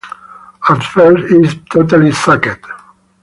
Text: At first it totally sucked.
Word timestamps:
At 0.67 0.81
first 0.83 1.31
it 1.31 1.59
totally 1.69 2.11
sucked. 2.11 2.65